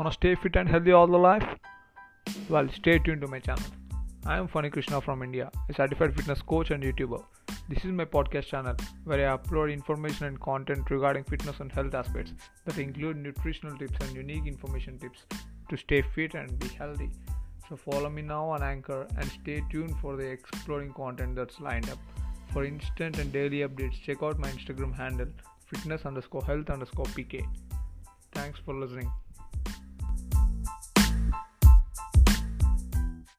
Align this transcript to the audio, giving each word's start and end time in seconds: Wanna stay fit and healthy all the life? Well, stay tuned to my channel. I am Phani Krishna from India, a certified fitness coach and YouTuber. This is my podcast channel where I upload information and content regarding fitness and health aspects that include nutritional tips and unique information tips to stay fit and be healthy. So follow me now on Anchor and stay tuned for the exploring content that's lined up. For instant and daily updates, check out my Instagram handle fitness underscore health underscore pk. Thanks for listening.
Wanna 0.00 0.12
stay 0.12 0.34
fit 0.34 0.56
and 0.56 0.66
healthy 0.66 0.92
all 0.92 1.06
the 1.06 1.18
life? 1.18 1.46
Well, 2.48 2.66
stay 2.70 2.98
tuned 2.98 3.20
to 3.20 3.28
my 3.28 3.38
channel. 3.38 3.66
I 4.24 4.38
am 4.38 4.48
Phani 4.48 4.72
Krishna 4.72 4.98
from 4.98 5.22
India, 5.22 5.50
a 5.68 5.74
certified 5.74 6.16
fitness 6.16 6.40
coach 6.40 6.70
and 6.70 6.82
YouTuber. 6.82 7.22
This 7.68 7.84
is 7.84 7.92
my 7.92 8.06
podcast 8.06 8.46
channel 8.46 8.74
where 9.04 9.30
I 9.30 9.36
upload 9.36 9.70
information 9.70 10.24
and 10.24 10.40
content 10.40 10.90
regarding 10.90 11.24
fitness 11.24 11.60
and 11.60 11.70
health 11.70 11.92
aspects 11.92 12.32
that 12.64 12.78
include 12.78 13.18
nutritional 13.18 13.76
tips 13.76 13.98
and 14.00 14.16
unique 14.16 14.46
information 14.46 14.98
tips 14.98 15.26
to 15.68 15.76
stay 15.76 16.00
fit 16.14 16.32
and 16.32 16.58
be 16.58 16.68
healthy. 16.68 17.10
So 17.68 17.76
follow 17.76 18.08
me 18.08 18.22
now 18.22 18.48
on 18.48 18.62
Anchor 18.62 19.06
and 19.18 19.30
stay 19.30 19.62
tuned 19.70 19.96
for 20.00 20.16
the 20.16 20.24
exploring 20.24 20.94
content 20.94 21.36
that's 21.36 21.60
lined 21.60 21.90
up. 21.90 21.98
For 22.54 22.64
instant 22.64 23.18
and 23.18 23.30
daily 23.30 23.68
updates, 23.68 24.00
check 24.00 24.22
out 24.22 24.38
my 24.38 24.48
Instagram 24.48 24.96
handle 24.96 25.28
fitness 25.66 26.06
underscore 26.06 26.44
health 26.44 26.70
underscore 26.70 27.04
pk. 27.04 27.44
Thanks 28.32 28.58
for 28.64 28.74
listening. 28.74 29.12